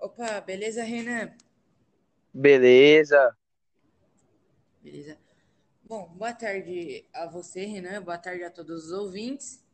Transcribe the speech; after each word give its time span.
Opa, 0.00 0.40
beleza, 0.40 0.82
Renan? 0.82 1.32
Beleza. 2.34 3.36
Beleza. 4.82 5.18
Bom, 5.84 6.08
boa 6.14 6.32
tarde 6.34 7.04
a 7.12 7.26
você, 7.26 7.64
Renan. 7.66 8.02
Boa 8.02 8.18
tarde 8.18 8.44
a 8.44 8.50
todos 8.50 8.86
os 8.86 8.92
ouvintes. 8.92 9.64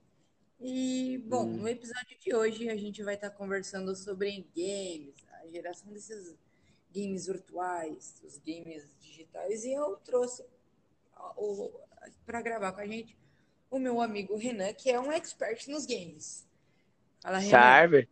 E, 0.61 1.19
bom, 1.29 1.53
no 1.57 1.69
Hum, 1.69 1.69
episódio 1.69 2.19
de 2.21 2.35
hoje 2.35 2.69
a 2.71 2.77
gente 2.77 3.03
vai 3.03 3.15
estar 3.17 3.31
conversando 3.31 3.95
sobre 3.97 4.47
games, 4.57 5.15
a 5.43 5.49
geração 5.49 5.93
desses 5.93 6.35
games 6.95 7.27
virtuais, 7.27 8.21
os 8.25 8.39
games 8.39 8.89
digitais. 9.01 9.65
E 9.65 9.73
eu 9.75 9.97
trouxe 9.99 10.45
para 12.25 12.43
gravar 12.43 12.73
com 12.73 12.81
a 12.81 12.87
gente 12.87 13.17
o 13.71 13.79
meu 13.79 14.01
amigo 14.01 14.37
Renan, 14.37 14.73
que 14.73 14.91
é 14.91 15.01
um 15.01 15.13
expert 15.13 15.67
nos 15.69 15.87
games. 15.87 16.47
Fala, 17.21 17.39
Renan. 17.39 17.81
serve? 17.81 18.09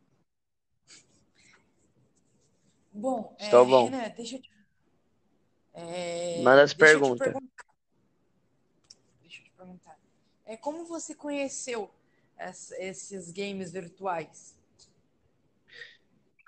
Bom, 2.94 3.34
Estou 3.38 3.60
é, 3.60 3.68
bom. 3.68 3.84
Renan, 3.90 4.08
deixa 4.16 4.36
eu 4.36 4.40
te, 4.42 4.50
é, 5.74 6.42
Manda 6.42 6.62
as 6.62 6.74
perguntas. 6.74 7.32
Deixa 9.22 9.40
eu 9.40 9.44
te 9.44 9.50
perguntar. 9.56 9.98
É, 10.46 10.56
como 10.56 10.84
você 10.84 11.14
conheceu 11.14 11.90
es- 12.38 12.70
esses 12.72 13.30
games 13.32 13.72
virtuais? 13.72 14.54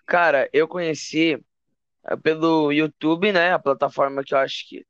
Cara, 0.06 0.48
eu 0.52 0.68
conheci 0.68 1.34
eh, 2.06 2.16
pelo 2.18 2.72
YouTube, 2.72 3.32
né? 3.32 3.52
A 3.52 3.58
plataforma 3.58 4.24
que 4.24 4.34
eu 4.34 4.38
acho 4.38 4.68
que 4.68 4.86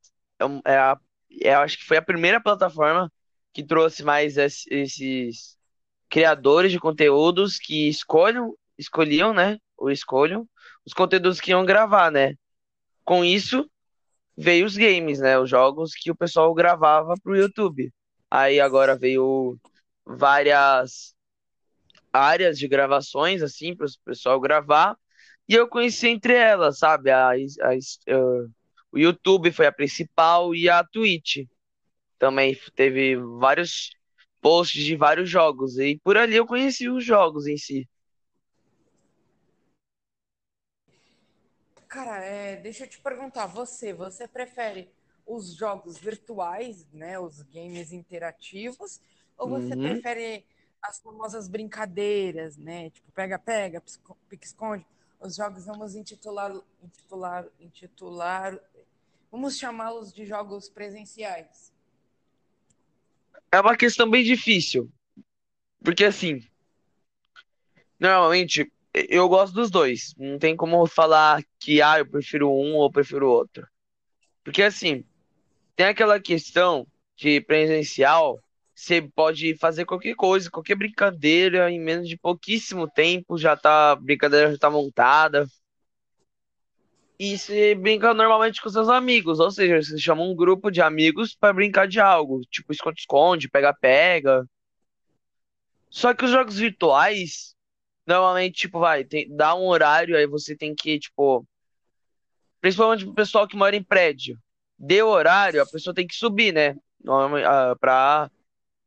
é, 0.65 0.73
é 0.73 0.77
a, 0.77 0.99
é, 1.43 1.55
eu 1.55 1.59
acho 1.61 1.77
que 1.79 1.85
foi 1.85 1.97
a 1.97 2.03
primeira 2.03 2.41
plataforma 2.41 3.11
que 3.53 3.63
trouxe 3.65 4.03
mais 4.03 4.37
es- 4.37 4.65
esses 4.69 5.57
criadores 6.09 6.71
de 6.71 6.79
conteúdos 6.79 7.59
que 7.59 7.89
escolham, 7.89 8.55
escolhiam, 8.77 9.33
né? 9.33 9.59
Ou 9.77 9.91
escolham 9.91 10.47
os 10.87 10.93
conteúdos 10.93 11.41
que 11.41 11.51
iam 11.51 11.65
gravar, 11.65 12.09
né? 12.09 12.35
Com 13.03 13.25
isso 13.25 13.69
veio 14.37 14.65
os 14.65 14.77
games, 14.77 15.19
né? 15.19 15.37
Os 15.37 15.49
jogos 15.49 15.91
que 15.93 16.09
o 16.09 16.15
pessoal 16.15 16.53
gravava 16.53 17.13
pro 17.21 17.35
YouTube. 17.35 17.91
Aí 18.31 18.61
agora 18.61 18.97
veio 18.97 19.59
várias 20.05 21.13
áreas 22.13 22.57
de 22.57 22.69
gravações, 22.69 23.41
assim, 23.41 23.75
para 23.75 23.85
o 23.85 23.89
pessoal 24.05 24.39
gravar. 24.39 24.97
E 25.49 25.55
eu 25.55 25.67
conheci 25.67 26.07
entre 26.07 26.33
elas, 26.33 26.79
sabe? 26.79 27.11
A, 27.11 27.31
a, 27.31 27.35
o 28.89 28.97
YouTube 28.97 29.51
foi 29.51 29.65
a 29.65 29.73
principal 29.73 30.55
e 30.55 30.69
a 30.69 30.85
Twitch 30.85 31.45
também 32.17 32.57
teve 32.75 33.17
vários 33.17 33.91
posts 34.41 34.85
de 34.85 34.95
vários 34.95 35.29
jogos. 35.29 35.77
E 35.77 35.99
por 36.01 36.15
ali 36.15 36.37
eu 36.37 36.47
conheci 36.47 36.87
os 36.87 37.03
jogos 37.03 37.45
em 37.45 37.57
si. 37.57 37.85
Cara, 41.97 42.23
é, 42.23 42.55
deixa 42.57 42.83
eu 42.83 42.87
te 42.87 42.99
perguntar, 42.99 43.47
você, 43.47 43.91
você 43.91 44.27
prefere 44.27 44.87
os 45.25 45.55
jogos 45.55 45.97
virtuais, 45.97 46.85
né, 46.93 47.17
os 47.17 47.41
games 47.41 47.91
interativos, 47.91 49.01
ou 49.35 49.49
você 49.49 49.75
Uhum. 49.75 49.81
prefere 49.81 50.45
as 50.79 50.99
famosas 50.99 51.47
brincadeiras, 51.47 52.55
né, 52.55 52.91
tipo 52.91 53.11
pega-pega, 53.13 53.81
pique-esconde, 54.29 54.85
os 55.19 55.37
jogos 55.37 55.65
vamos 55.65 55.95
intitular, 55.95 56.53
intitular, 56.83 57.47
intitular, 57.59 58.59
vamos 59.31 59.57
chamá-los 59.57 60.13
de 60.13 60.23
jogos 60.23 60.69
presenciais. 60.69 61.73
É 63.51 63.59
uma 63.59 63.75
questão 63.75 64.07
bem 64.07 64.23
difícil, 64.23 64.87
porque 65.83 66.05
assim, 66.05 66.47
normalmente 67.99 68.71
eu 69.09 69.27
gosto 69.29 69.53
dos 69.53 69.69
dois. 69.71 70.13
Não 70.17 70.39
tem 70.39 70.55
como 70.55 70.85
falar 70.87 71.43
que 71.59 71.81
ah, 71.81 71.99
eu 71.99 72.05
prefiro 72.09 72.49
um 72.51 72.75
ou 72.75 72.85
eu 72.85 72.91
prefiro 72.91 73.29
outro. 73.29 73.67
Porque 74.43 74.63
assim, 74.63 75.05
Tem 75.75 75.87
aquela 75.87 76.19
questão 76.21 76.87
de 77.17 77.41
presencial, 77.41 78.39
você 78.75 79.01
pode 79.01 79.55
fazer 79.57 79.85
qualquer 79.85 80.15
coisa, 80.15 80.51
qualquer 80.51 80.75
brincadeira, 80.75 81.71
em 81.71 81.79
menos 81.79 82.07
de 82.09 82.17
pouquíssimo 82.17 82.89
tempo 82.89 83.37
já 83.37 83.57
tá, 83.57 83.91
a 83.93 83.95
brincadeira 83.95 84.51
já 84.51 84.57
tá 84.59 84.69
montada. 84.69 85.47
E 87.19 87.37
você 87.37 87.75
brinca 87.75 88.13
normalmente 88.13 88.61
com 88.61 88.69
seus 88.69 88.89
amigos, 88.89 89.39
ou 89.39 89.49
seja, 89.51 89.81
você 89.81 89.97
chama 89.99 90.23
um 90.23 90.35
grupo 90.35 90.69
de 90.71 90.81
amigos 90.81 91.35
para 91.35 91.53
brincar 91.53 91.87
de 91.87 91.99
algo, 91.99 92.41
tipo 92.51 92.71
esconde-esconde, 92.71 93.49
pega-pega. 93.49 94.45
Só 95.89 96.13
que 96.13 96.23
os 96.25 96.31
jogos 96.31 96.57
virtuais, 96.57 97.55
normalmente, 98.07 98.61
tipo, 98.61 98.79
vai, 98.79 99.03
tem, 99.03 99.27
dá 99.35 99.53
um 99.53 99.67
horário, 99.67 100.15
aí 100.15 100.25
você 100.25 100.55
tem 100.55 100.73
que, 100.73 100.97
tipo, 100.97 101.45
principalmente 102.61 103.05
pro 103.05 103.13
pessoal 103.13 103.47
que 103.47 103.57
mora 103.57 103.75
em 103.75 103.83
prédio. 103.83 104.39
Deu 104.79 105.07
horário, 105.07 105.61
a 105.61 105.65
pessoa 105.65 105.93
tem 105.93 106.07
que 106.07 106.15
subir, 106.15 106.53
né? 106.53 106.75
Pra 107.79 108.31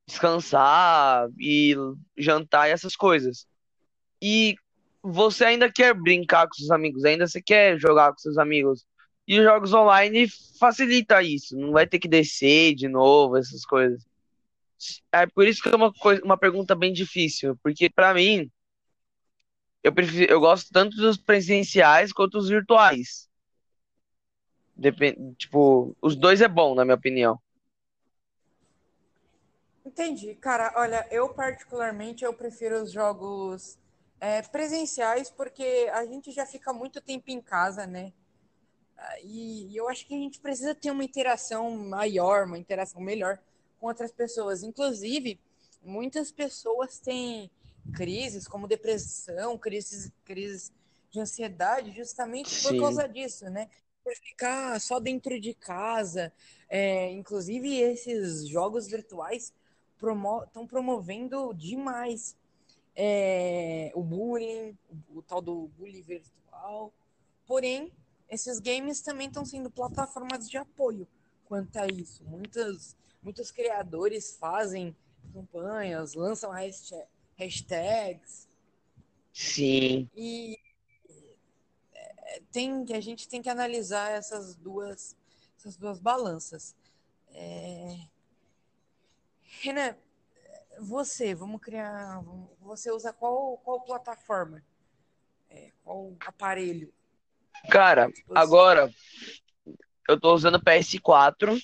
descansar 0.07 1.29
e 1.39 1.75
jantar 2.17 2.69
e 2.69 2.73
essas 2.73 2.97
coisas. 2.97 3.47
E 4.23 4.57
você 5.03 5.45
ainda 5.45 5.71
quer 5.71 5.95
brincar 5.95 6.47
com 6.47 6.55
seus 6.55 6.71
amigos, 6.71 7.05
ainda 7.05 7.27
você 7.27 7.41
quer 7.41 7.79
jogar 7.79 8.13
com 8.13 8.19
seus 8.19 8.39
amigos. 8.39 8.87
E 9.27 9.39
os 9.39 9.45
jogos 9.45 9.73
online 9.73 10.27
facilita 10.59 11.23
isso, 11.23 11.57
não 11.57 11.73
vai 11.73 11.87
ter 11.87 11.99
que 11.99 12.09
descer 12.09 12.75
de 12.75 12.89
novo, 12.89 13.37
essas 13.37 13.65
coisas. 13.65 14.05
É 15.13 15.27
por 15.27 15.47
isso 15.47 15.63
que 15.63 15.69
é 15.69 15.77
uma 15.77 15.93
coisa, 15.93 16.23
uma 16.25 16.37
pergunta 16.37 16.75
bem 16.75 16.93
difícil, 16.93 17.57
porque 17.63 17.89
pra 17.89 18.13
mim, 18.15 18.51
eu 19.83 19.93
prefiro, 19.93 20.31
eu 20.31 20.41
gosto 20.41 20.71
tanto 20.73 20.97
dos 20.97 21.17
presenciais 21.17 22.13
quanto 22.13 22.39
dos 22.39 22.49
virtuais. 22.49 23.29
Depende, 24.77 25.35
tipo, 25.37 25.97
os 26.01 26.17
dois 26.17 26.41
é 26.41 26.49
bom, 26.49 26.75
na 26.75 26.85
minha 26.85 26.97
opinião. 26.97 27.39
Entendi, 29.85 30.35
cara. 30.35 30.73
Olha, 30.77 31.07
eu 31.11 31.29
particularmente 31.31 32.25
eu 32.25 32.33
prefiro 32.33 32.83
os 32.83 32.93
jogos 32.93 33.79
é, 34.21 34.43
presenciais 34.43 35.31
porque 35.31 35.91
a 35.93 36.05
gente 36.07 36.31
já 36.31 36.47
fica 36.47 36.73
muito 36.73 37.01
tempo 37.01 37.31
em 37.31 37.41
casa, 37.41 37.87
né? 37.87 38.13
E, 39.23 39.67
e 39.73 39.77
eu 39.77 39.89
acho 39.89 40.07
que 40.07 40.15
a 40.15 40.19
gente 40.19 40.41
precisa 40.41 40.75
ter 40.75 40.91
uma 40.91 41.05
interação 41.05 41.71
maior, 41.77 42.47
uma 42.47 42.59
interação 42.59 43.01
melhor 43.01 43.39
com 43.79 43.87
outras 43.87 44.13
pessoas. 44.13 44.63
Inclusive, 44.63 45.41
muitas 45.83 46.31
pessoas 46.31 46.99
têm 46.99 47.51
crises 47.93 48.47
como 48.47 48.67
depressão, 48.67 49.59
crises, 49.59 50.11
crises 50.25 50.73
de 51.11 51.21
ansiedade, 51.21 51.93
justamente 51.93 52.63
por 52.63 52.71
Sim, 52.71 52.81
causa 52.81 53.09
disso, 53.09 53.45
né? 53.51 53.69
Por 54.03 54.15
ficar 54.15 54.81
só 54.81 55.01
dentro 55.01 55.39
de 55.41 55.55
casa. 55.55 56.33
É, 56.69 57.11
inclusive, 57.13 57.77
esses 57.79 58.49
jogos 58.49 58.87
virtuais 58.87 59.53
promo 59.99 60.45
estão 60.45 60.67
promovendo 60.67 61.53
demais 61.55 62.37
é, 62.97 63.91
o 63.95 64.03
bullying, 64.03 64.77
o, 65.11 65.19
o 65.19 65.23
tal 65.23 65.41
do 65.43 65.69
bullying 65.77 66.03
virtual. 66.03 66.93
Porém, 67.47 67.93
esses 68.29 68.61
games 68.61 69.01
também 69.03 69.27
estão 69.29 69.45
sendo 69.45 69.71
plataformas 69.71 70.49
de 70.49 70.57
apoio 70.57 71.07
quanto 71.45 71.77
a 71.79 71.87
isso. 71.87 72.25
Muitos, 72.25 72.97
muitos 73.23 73.51
criadores 73.51 74.37
fazem 74.37 74.97
campanhas, 75.33 76.15
lançam 76.15 76.51
hashtag, 76.51 77.07
hashtags 77.41 78.49
sim. 79.33 80.09
e 80.15 80.59
tem, 82.53 82.85
a 82.93 83.01
gente 83.01 83.29
tem 83.29 83.43
que 83.43 83.49
analisar 83.49 84.11
essas 84.11 84.55
duas, 84.57 85.17
essas 85.57 85.77
duas 85.77 85.99
balanças. 85.99 86.75
É... 87.33 87.97
Renan, 89.63 89.97
você, 90.79 91.35
vamos 91.35 91.61
criar. 91.61 92.23
Você 92.61 92.91
usa 92.91 93.13
qual, 93.13 93.59
qual 93.59 93.81
plataforma? 93.83 94.63
É, 95.49 95.71
qual 95.83 96.15
aparelho? 96.27 96.93
Cara, 97.71 98.07
Dispositivo? 98.07 98.39
agora 98.39 98.95
eu 100.09 100.19
tô 100.19 100.33
usando 100.35 100.63
PS4, 100.63 101.61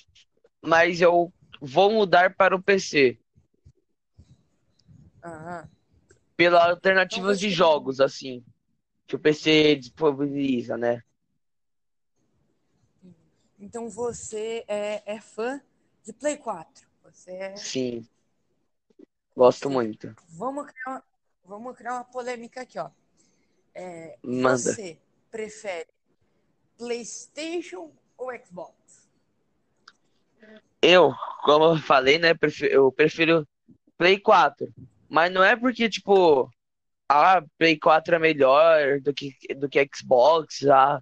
mas 0.61 1.01
eu 1.01 1.33
vou 1.61 1.91
mudar 1.91 2.35
para 2.35 2.55
o 2.55 2.61
PC, 2.61 3.17
Aham. 5.23 5.69
pelas 6.35 6.61
Então 6.61 6.71
alternativas 6.71 7.39
de 7.39 7.49
você, 7.49 7.55
jogos, 7.55 7.99
assim, 7.99 8.45
que 9.07 9.15
o 9.15 9.19
PC 9.19 9.75
disponibiliza, 9.75 10.77
né? 10.77 11.01
então 13.59 13.89
você 13.89 14.63
é, 14.67 15.01
é 15.15 15.19
fã 15.19 15.59
de 16.05 16.13
Play 16.13 16.37
4. 16.37 16.87
Você 17.03 17.31
é. 17.31 17.55
Sim, 17.55 18.07
gosto 19.35 19.69
muito. 19.69 20.15
Vamos 20.29 20.67
criar, 20.67 20.91
uma, 20.91 21.03
vamos 21.43 21.77
criar 21.77 21.93
uma 21.95 22.03
polêmica 22.03 22.61
aqui, 22.61 22.77
ó. 22.77 22.89
É, 23.73 24.17
Manda. 24.23 24.57
você 24.57 24.99
prefere 25.31 25.87
PlayStation 26.77 27.91
ou 28.17 28.31
Xbox? 28.45 29.07
Eu, 30.81 31.13
como 31.43 31.65
eu 31.65 31.77
falei, 31.77 32.19
né, 32.19 32.33
eu 32.69 32.91
prefiro 32.91 33.47
Play 33.97 34.19
4, 34.19 34.71
mas 35.09 35.31
não 35.31 35.43
é 35.43 35.55
porque, 35.55 35.89
tipo, 35.89 36.49
ah, 37.09 37.43
Play 37.57 37.77
4 37.77 38.15
é 38.15 38.19
melhor 38.19 38.99
do 39.01 39.13
que, 39.13 39.33
do 39.55 39.69
que 39.69 39.87
Xbox, 39.93 40.65
ah. 40.67 41.01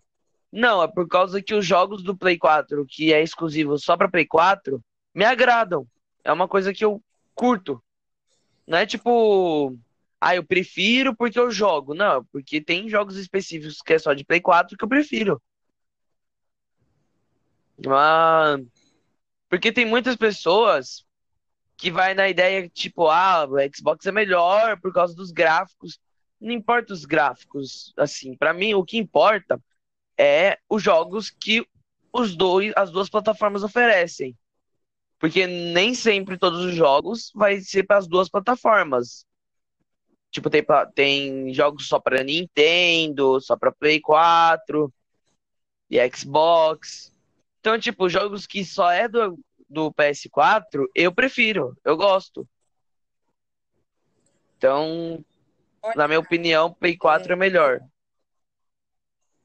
Não, 0.51 0.81
é 0.81 0.87
por 0.87 1.07
causa 1.07 1.41
que 1.41 1.53
os 1.53 1.65
jogos 1.65 2.03
do 2.03 2.15
Play 2.15 2.37
4, 2.37 2.85
que 2.87 3.13
é 3.13 3.21
exclusivo 3.21 3.77
só 3.77 3.97
pra 3.97 4.09
Play 4.09 4.25
4, 4.25 4.81
me 5.13 5.25
agradam. 5.25 5.87
É 6.23 6.31
uma 6.31 6.47
coisa 6.47 6.73
que 6.73 6.85
eu 6.85 7.01
curto. 7.33 7.83
Não 8.67 8.77
é 8.77 8.85
tipo, 8.85 9.77
ah, 10.19 10.35
eu 10.35 10.43
prefiro 10.43 11.15
porque 11.15 11.39
eu 11.39 11.51
jogo. 11.51 11.93
Não, 11.93 12.23
porque 12.25 12.61
tem 12.61 12.89
jogos 12.89 13.17
específicos 13.17 13.81
que 13.81 13.93
é 13.93 13.99
só 13.99 14.13
de 14.13 14.23
Play 14.25 14.41
4 14.41 14.77
que 14.77 14.83
eu 14.83 14.89
prefiro. 14.89 15.41
Ah, 17.87 18.57
porque 19.49 19.71
tem 19.71 19.85
muitas 19.85 20.15
pessoas 20.15 21.04
que 21.77 21.91
vai 21.91 22.13
na 22.13 22.29
ideia 22.29 22.69
tipo, 22.69 23.07
ah, 23.09 23.45
o 23.45 23.55
Xbox 23.73 24.05
é 24.05 24.11
melhor 24.11 24.79
por 24.79 24.93
causa 24.93 25.15
dos 25.15 25.31
gráficos. 25.31 25.99
Não 26.39 26.51
importa 26.51 26.93
os 26.93 27.05
gráficos, 27.05 27.93
assim, 27.97 28.35
para 28.35 28.53
mim 28.53 28.73
o 28.73 28.83
que 28.83 28.97
importa 28.97 29.61
é 30.17 30.57
os 30.69 30.81
jogos 30.81 31.29
que 31.29 31.67
os 32.13 32.35
dois, 32.35 32.71
as 32.75 32.91
duas 32.91 33.09
plataformas 33.09 33.63
oferecem. 33.63 34.35
Porque 35.19 35.47
nem 35.47 35.93
sempre 35.93 36.37
todos 36.37 36.63
os 36.63 36.75
jogos 36.75 37.31
vai 37.33 37.59
ser 37.59 37.83
para 37.83 37.97
as 37.97 38.07
duas 38.07 38.29
plataformas. 38.29 39.25
Tipo, 40.29 40.49
tem, 40.49 40.65
tem 40.93 41.53
jogos 41.53 41.87
só 41.87 41.99
para 41.99 42.23
Nintendo, 42.23 43.39
só 43.39 43.57
para 43.57 43.71
Play 43.71 44.01
4 44.01 44.93
e 45.89 45.97
Xbox. 46.09 47.13
Então, 47.59 47.79
tipo, 47.79 48.09
jogos 48.09 48.45
que 48.45 48.63
só 48.65 48.91
é 48.91 49.07
do, 49.07 49.39
do 49.75 49.93
PS4, 49.93 50.87
eu 50.95 51.13
prefiro, 51.13 51.77
eu 51.83 51.97
gosto. 51.97 52.47
Então, 54.57 55.23
Olha, 55.83 55.95
na 55.95 56.07
minha 56.07 56.19
opinião, 56.19 56.73
Play 56.73 56.97
4 56.97 57.29
é, 57.29 57.33
é 57.33 57.35
melhor. 57.35 57.81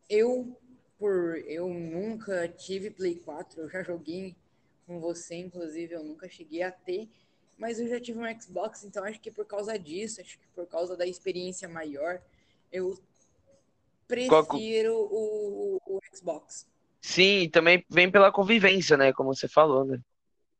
Eu, 0.08 0.56
por 0.98 1.36
eu 1.46 1.68
nunca 1.68 2.48
tive 2.48 2.90
Play 2.90 3.16
4, 3.16 3.62
eu 3.62 3.68
já 3.68 3.82
joguei 3.82 4.36
com 4.86 5.00
você, 5.00 5.34
inclusive, 5.34 5.94
eu 5.94 6.04
nunca 6.04 6.28
cheguei 6.28 6.62
a 6.62 6.70
ter, 6.70 7.08
mas 7.58 7.80
eu 7.80 7.88
já 7.88 8.00
tive 8.00 8.20
um 8.20 8.40
Xbox, 8.40 8.84
então 8.84 9.04
acho 9.04 9.20
que 9.20 9.30
por 9.30 9.44
causa 9.44 9.76
disso, 9.78 10.20
acho 10.20 10.38
que 10.38 10.46
por 10.54 10.66
causa 10.66 10.96
da 10.96 11.06
experiência 11.06 11.68
maior, 11.68 12.22
eu 12.72 12.96
prefiro 14.06 15.08
Qual... 15.08 15.12
o, 15.12 15.80
o 15.86 16.00
Xbox. 16.14 16.66
Sim, 17.00 17.48
também 17.50 17.84
vem 17.88 18.10
pela 18.10 18.30
convivência, 18.30 18.96
né? 18.96 19.12
Como 19.12 19.34
você 19.34 19.48
falou, 19.48 19.84
né? 19.84 20.00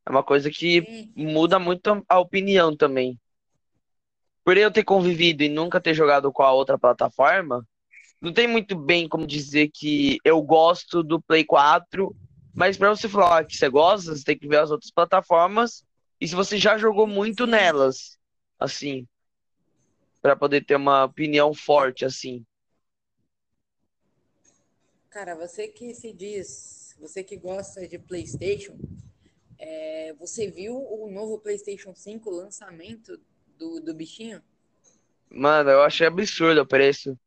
É 0.06 0.10
uma 0.10 0.22
coisa 0.22 0.50
que 0.50 1.10
muda 1.14 1.58
muito 1.58 2.04
a 2.08 2.18
opinião 2.18 2.76
também. 2.76 3.18
Por 4.44 4.56
eu 4.56 4.70
ter 4.70 4.84
convivido 4.84 5.42
e 5.42 5.48
nunca 5.48 5.80
ter 5.80 5.94
jogado 5.94 6.32
com 6.32 6.42
a 6.42 6.52
outra 6.52 6.78
plataforma, 6.78 7.66
não 8.20 8.32
tem 8.32 8.46
muito 8.46 8.76
bem 8.76 9.08
como 9.08 9.26
dizer 9.26 9.70
que 9.72 10.18
eu 10.24 10.42
gosto 10.42 11.02
do 11.02 11.20
Play 11.20 11.44
4, 11.44 12.14
mas 12.54 12.76
para 12.76 12.90
você 12.90 13.08
falar 13.08 13.44
que 13.44 13.56
você 13.56 13.68
gosta, 13.68 14.14
você 14.14 14.24
tem 14.24 14.38
que 14.38 14.48
ver 14.48 14.58
as 14.58 14.70
outras 14.70 14.90
plataformas 14.90 15.84
e 16.20 16.28
se 16.28 16.34
você 16.34 16.58
já 16.58 16.76
jogou 16.76 17.06
muito 17.06 17.46
nelas, 17.46 18.18
assim, 18.58 19.06
para 20.20 20.36
poder 20.36 20.64
ter 20.64 20.76
uma 20.76 21.04
opinião 21.04 21.54
forte 21.54 22.04
assim. 22.04 22.44
Cara, 25.08 25.34
você 25.34 25.66
que 25.66 25.94
se 25.94 26.12
diz, 26.12 26.94
você 27.00 27.24
que 27.24 27.36
gosta 27.36 27.88
de 27.88 27.98
PlayStation, 27.98 28.78
é, 29.60 30.14
você 30.14 30.50
viu 30.50 30.76
o 30.76 31.10
novo 31.10 31.38
PlayStation 31.38 31.94
5 31.94 32.30
lançamento 32.30 33.20
do, 33.58 33.80
do 33.80 33.94
bichinho? 33.94 34.42
Mano, 35.30 35.70
eu 35.70 35.82
achei 35.82 36.06
absurdo 36.06 36.60
o 36.62 36.66
preço. 36.66 37.18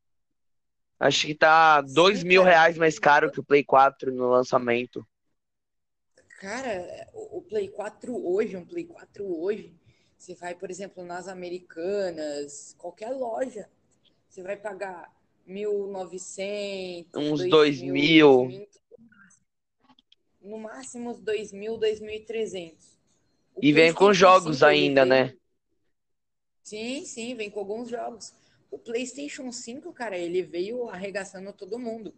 Acho 0.99 1.27
que 1.27 1.35
tá 1.35 1.81
dois 1.81 2.23
Sim, 2.23 2.27
mil 2.27 2.41
cara, 2.41 2.49
reais 2.51 2.77
mais 2.79 2.97
caro 2.97 3.31
que 3.31 3.39
o 3.39 3.43
Play 3.43 3.63
4 3.63 4.11
no 4.11 4.27
lançamento. 4.29 5.05
Cara, 6.39 7.09
o 7.13 7.41
Play 7.41 7.69
4 7.69 8.13
hoje, 8.27 8.57
um 8.57 8.65
Play 8.65 8.85
4 8.85 9.25
hoje, 9.25 9.73
você 10.17 10.35
vai, 10.35 10.53
por 10.53 10.69
exemplo, 10.69 11.03
nas 11.03 11.27
Americanas, 11.27 12.75
qualquer 12.77 13.11
loja, 13.11 13.69
você 14.29 14.43
vai 14.43 14.57
pagar 14.57 15.11
1.900, 15.47 17.07
uns 17.15 17.45
2.000. 17.45 18.67
No 20.43 20.57
máximo 20.57 21.09
uns 21.09 21.21
2.000, 21.21 21.79
2.300. 21.79 22.75
E 23.61 23.71
vem 23.71 23.93
com 23.93 24.13
jogos 24.13 24.61
ainda, 24.61 25.05
né? 25.05 25.33
Sim, 26.61 27.05
sim, 27.05 27.33
vem 27.33 27.49
com 27.49 27.59
alguns 27.59 27.89
jogos. 27.89 28.33
O 28.69 28.77
PlayStation 28.77 29.51
5, 29.51 29.93
cara, 29.93 30.17
ele 30.17 30.41
veio 30.41 30.89
arregaçando 30.89 31.53
todo 31.53 31.79
mundo. 31.79 32.13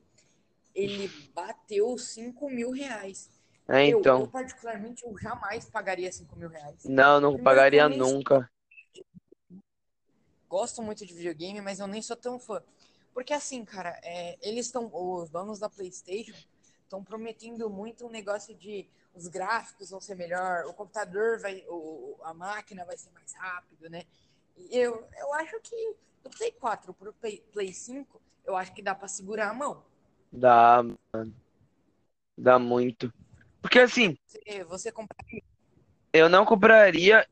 Ele 0.74 1.08
bateu 1.34 1.98
5 1.98 2.50
mil 2.50 2.72
reais. 2.72 3.30
É, 3.68 3.86
então. 3.86 4.20
Eu, 4.20 4.26
eu, 4.26 4.32
particularmente, 4.32 5.06
eu 5.06 5.18
jamais 5.18 5.66
pagaria 5.66 6.12
5 6.12 6.36
mil 6.36 6.50
reais. 6.50 6.84
Não, 6.84 7.20
não 7.20 7.34
Primeiro, 7.34 7.44
pagaria 7.44 7.88
nunca. 7.90 8.50
Gosto 10.48 10.82
muito 10.82 11.06
de 11.06 11.14
videogame, 11.14 11.62
mas 11.62 11.80
eu 11.80 11.88
nem 11.88 12.02
sou 12.02 12.16
tão 12.16 12.40
fã. 12.40 12.62
Porque 13.14 13.34
assim, 13.34 13.64
cara, 13.64 14.00
é, 14.04 14.38
eles 14.42 14.68
estão, 14.68 14.90
os 14.94 15.30
donos 15.30 15.60
da 15.60 15.70
PlayStation 15.70 16.36
estão 16.96 17.04
prometendo 17.04 17.70
muito 17.70 18.06
um 18.06 18.10
negócio 18.10 18.56
de 18.56 18.88
os 19.14 19.28
gráficos 19.28 19.90
vão 19.90 20.00
ser 20.00 20.16
melhor, 20.16 20.66
o 20.66 20.74
computador 20.74 21.40
vai, 21.40 21.64
o, 21.68 22.18
a 22.24 22.34
máquina 22.34 22.86
vai 22.86 22.98
ser 22.98 23.10
mais 23.12 23.34
rápido, 23.34 23.90
né? 23.90 24.04
Eu, 24.70 25.08
eu 25.18 25.34
acho 25.34 25.60
que 25.62 25.96
do 26.24 26.30
Play 26.30 26.52
4 26.52 26.94
pro 26.94 27.14
Play, 27.14 27.44
Play 27.52 27.74
5, 27.74 28.22
eu 28.46 28.56
acho 28.56 28.74
que 28.74 28.82
dá 28.82 28.96
para 28.96 29.08
segurar 29.08 29.50
a 29.50 29.54
mão. 29.54 29.84
Dá, 30.32 30.84
mano. 31.14 31.36
Dá 32.38 32.60
muito. 32.60 33.14
Porque 33.62 33.80
assim. 33.80 34.18
Você, 34.26 34.64
você 34.64 34.92
compraria? 34.92 35.44
Eu 36.12 36.30
não 36.30 36.46
compraria, 36.46 37.28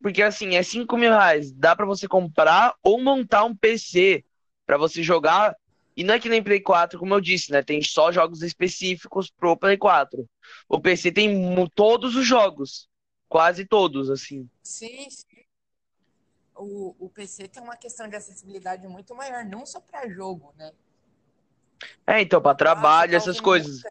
porque 0.00 0.22
assim, 0.22 0.56
é 0.56 0.62
5 0.62 0.96
mil 0.96 1.10
reais. 1.10 1.52
Dá 1.52 1.74
para 1.74 1.86
você 1.86 2.08
comprar 2.08 2.74
ou 2.82 3.00
montar 3.00 3.44
um 3.44 3.54
PC 3.54 4.24
para 4.64 4.76
você 4.76 5.02
jogar. 5.02 5.56
E 5.96 6.04
não 6.04 6.14
é 6.14 6.20
que 6.20 6.28
nem 6.28 6.42
Play 6.42 6.60
4, 6.60 6.98
como 6.98 7.14
eu 7.14 7.20
disse, 7.20 7.50
né? 7.50 7.62
Tem 7.62 7.80
só 7.80 8.12
jogos 8.12 8.42
específicos 8.42 9.30
pro 9.30 9.56
Play 9.56 9.78
4. 9.78 10.28
O 10.68 10.80
PC 10.80 11.10
tem 11.10 11.66
todos 11.74 12.14
os 12.14 12.26
jogos. 12.26 12.88
Quase 13.28 13.64
todos, 13.64 14.10
assim. 14.10 14.48
Sim, 14.62 15.08
sim. 15.08 15.44
O, 16.54 16.94
o 16.98 17.08
PC 17.10 17.48
tem 17.48 17.62
uma 17.62 17.76
questão 17.76 18.08
de 18.08 18.16
acessibilidade 18.16 18.86
muito 18.86 19.14
maior, 19.14 19.44
não 19.44 19.64
só 19.64 19.80
para 19.80 20.08
jogo, 20.08 20.54
né? 20.56 20.72
É, 22.06 22.20
então, 22.20 22.40
para 22.40 22.54
trabalho, 22.54 23.14
ah, 23.14 23.16
essas 23.16 23.40
coisas. 23.40 23.68
Música. 23.68 23.90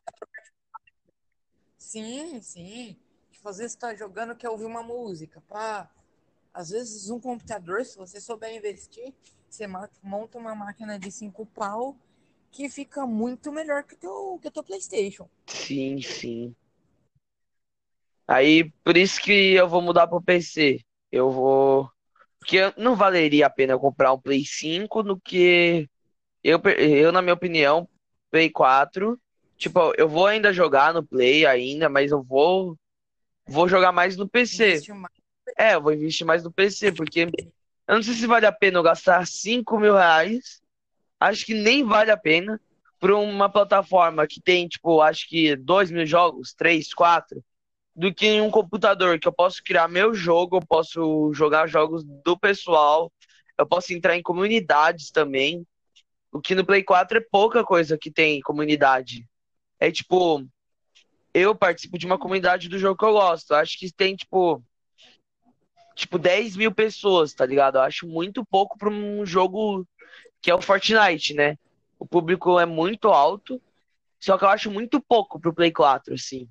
Sim, 1.77 2.41
sim. 2.41 2.97
Tipo, 3.31 3.49
às 3.49 3.57
vezes 3.57 3.73
você 3.73 3.79
tá 3.79 3.95
jogando, 3.95 4.35
quer 4.35 4.49
ouvir 4.49 4.65
uma 4.65 4.81
música, 4.83 5.41
pá. 5.47 5.89
Às 6.53 6.69
vezes 6.69 7.09
um 7.09 7.19
computador, 7.19 7.85
se 7.85 7.97
você 7.97 8.19
souber 8.19 8.55
investir, 8.55 9.13
você 9.55 9.67
monta 10.03 10.37
uma 10.37 10.53
máquina 10.53 10.99
de 10.99 11.09
cinco 11.09 11.45
pau 11.45 11.95
que 12.51 12.69
fica 12.69 13.05
muito 13.05 13.51
melhor 13.51 13.83
que 13.83 13.95
o 13.95 13.97
teu, 13.97 14.39
que 14.41 14.47
o 14.47 14.51
teu 14.51 14.63
PlayStation. 14.63 15.29
Sim, 15.47 16.01
sim. 16.01 16.55
Aí, 18.27 18.71
por 18.83 18.97
isso 18.97 19.21
que 19.21 19.53
eu 19.53 19.67
vou 19.67 19.81
mudar 19.81 20.07
pro 20.07 20.21
PC. 20.21 20.79
Eu 21.11 21.31
vou. 21.31 21.89
Porque 22.39 22.59
não 22.77 22.95
valeria 22.95 23.47
a 23.47 23.49
pena 23.49 23.77
comprar 23.77 24.13
um 24.13 24.19
Play 24.19 24.43
5 24.45 25.03
do 25.03 25.19
que. 25.19 25.87
Eu, 26.43 26.59
eu, 26.77 27.11
na 27.11 27.21
minha 27.21 27.33
opinião, 27.33 27.87
Play 28.31 28.49
4. 28.49 29.19
Tipo, 29.57 29.93
eu 29.97 30.09
vou 30.09 30.27
ainda 30.27 30.51
jogar 30.51 30.93
no 30.93 31.05
Play 31.05 31.45
ainda, 31.45 31.87
mas 31.87 32.11
eu 32.11 32.21
vou. 32.21 32.77
Vou 33.47 33.67
jogar 33.67 33.91
mais 33.91 34.17
no 34.17 34.27
PC. 34.27 34.81
É, 35.57 35.75
eu 35.75 35.81
vou 35.81 35.93
investir 35.93 36.25
mais 36.25 36.43
no 36.43 36.51
PC, 36.51 36.91
porque 36.91 37.29
eu 37.87 37.95
não 37.95 38.03
sei 38.03 38.13
se 38.13 38.27
vale 38.27 38.45
a 38.45 38.51
pena 38.51 38.79
eu 38.79 38.83
gastar 38.83 39.25
5 39.27 39.79
mil 39.79 39.93
reais. 39.93 40.61
Acho 41.19 41.45
que 41.45 41.53
nem 41.53 41.83
vale 41.83 42.11
a 42.11 42.17
pena 42.17 42.59
por 42.99 43.11
uma 43.11 43.49
plataforma 43.49 44.25
que 44.27 44.41
tem, 44.41 44.67
tipo, 44.67 45.01
acho 45.01 45.27
que 45.29 45.55
2 45.55 45.91
mil 45.91 46.05
jogos, 46.05 46.53
3, 46.53 46.93
4, 46.93 47.43
do 47.95 48.13
que 48.13 48.25
em 48.25 48.41
um 48.41 48.49
computador 48.49 49.19
que 49.19 49.27
eu 49.27 49.33
posso 49.33 49.63
criar 49.63 49.87
meu 49.87 50.13
jogo, 50.13 50.57
eu 50.57 50.65
posso 50.65 51.31
jogar 51.33 51.67
jogos 51.67 52.03
do 52.03 52.37
pessoal, 52.37 53.11
eu 53.57 53.65
posso 53.65 53.93
entrar 53.93 54.17
em 54.17 54.23
comunidades 54.23 55.11
também. 55.11 55.65
O 56.31 56.41
que 56.41 56.55
no 56.55 56.65
Play 56.65 56.83
4 56.83 57.19
é 57.19 57.25
pouca 57.31 57.63
coisa 57.63 57.97
que 57.97 58.11
tem 58.11 58.41
comunidade. 58.41 59.25
É 59.79 59.91
tipo, 59.91 60.45
eu 61.33 61.55
participo 61.55 61.97
de 61.97 62.05
uma 62.05 62.17
comunidade 62.17 62.67
do 62.67 62.79
jogo 62.79 62.97
que 62.97 63.05
eu 63.05 63.13
gosto. 63.13 63.53
Acho 63.53 63.77
que 63.77 63.91
tem, 63.91 64.15
tipo, 64.15 64.63
tipo, 65.95 66.19
10 66.19 66.55
mil 66.57 66.71
pessoas, 66.71 67.33
tá 67.33 67.45
ligado? 67.45 67.77
Eu 67.77 67.81
acho 67.81 68.05
muito 68.07 68.45
pouco 68.45 68.77
para 68.77 68.89
um 68.89 69.25
jogo 69.25 69.87
que 70.41 70.51
é 70.51 70.55
o 70.55 70.61
Fortnite, 70.61 71.33
né? 71.33 71.57
O 71.97 72.05
público 72.05 72.59
é 72.59 72.65
muito 72.65 73.07
alto, 73.07 73.59
só 74.19 74.37
que 74.37 74.43
eu 74.43 74.49
acho 74.49 74.69
muito 74.69 75.01
pouco 75.01 75.39
pro 75.39 75.53
Play 75.53 75.71
4, 75.71 76.13
assim. 76.13 76.47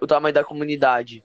o 0.00 0.06
tamanho 0.06 0.34
da 0.34 0.44
comunidade. 0.44 1.24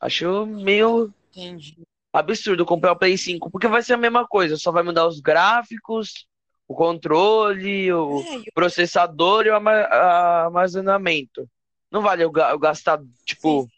Acho 0.00 0.44
meio. 0.44 1.12
Entendi. 1.30 1.76
absurdo 2.12 2.64
comprar 2.64 2.92
o 2.92 2.96
Play 2.98 3.16
5, 3.18 3.50
porque 3.50 3.68
vai 3.68 3.82
ser 3.82 3.92
a 3.92 3.98
mesma 3.98 4.26
coisa, 4.26 4.56
só 4.56 4.72
vai 4.72 4.82
mudar 4.82 5.06
os 5.06 5.20
gráficos, 5.20 6.26
o 6.66 6.74
controle, 6.74 7.92
o 7.92 8.20
É, 8.20 8.38
e 8.38 8.52
processador 8.54 9.46
e 9.46 9.50
o 9.50 9.54
arma- 9.54 9.86
armazenamento. 10.46 11.46
Não 11.90 12.00
vale 12.00 12.24
eu 12.24 12.30
ga- 12.30 12.50
eu 12.50 12.58
gastar, 12.58 12.98
tipo, 13.24 13.68